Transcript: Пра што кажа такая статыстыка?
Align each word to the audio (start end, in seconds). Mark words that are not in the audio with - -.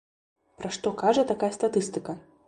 Пра 0.61 0.71
што 0.77 0.93
кажа 1.01 1.25
такая 1.31 1.51
статыстыка? 1.59 2.17